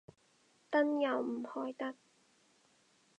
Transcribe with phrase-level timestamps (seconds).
[0.71, 1.95] 燈又唔開得